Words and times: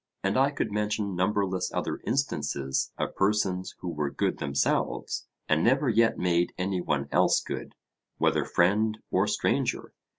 And 0.23 0.35
I 0.35 0.49
could 0.49 0.71
mention 0.71 1.15
numberless 1.15 1.71
other 1.71 2.01
instances 2.07 2.91
of 2.97 3.15
persons 3.15 3.75
who 3.81 3.89
were 3.89 4.09
good 4.09 4.39
themselves, 4.39 5.27
and 5.47 5.63
never 5.63 5.89
yet 5.89 6.17
made 6.17 6.55
any 6.57 6.81
one 6.81 7.07
else 7.11 7.39
good, 7.39 7.75
whether 8.17 8.43
friend 8.43 8.97
or 9.11 9.27
stranger. 9.27 9.93